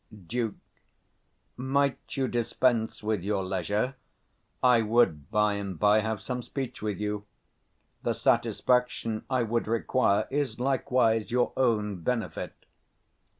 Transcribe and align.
150 0.09 0.27
Duke. 0.35 0.55
Might 1.57 2.17
you 2.17 2.27
dispense 2.27 3.03
with 3.03 3.21
your 3.21 3.45
leisure, 3.45 3.93
I 4.63 4.81
would 4.81 5.29
by 5.29 5.53
and 5.53 5.77
by 5.77 5.99
have 5.99 6.23
some 6.23 6.41
speech 6.41 6.81
with 6.81 6.99
you: 6.99 7.27
the 8.01 8.13
satisfaction 8.13 9.25
I 9.29 9.43
would 9.43 9.67
require 9.67 10.25
is 10.31 10.59
likewise 10.59 11.29
your 11.29 11.53
own 11.55 11.97
benefit. 12.01 12.65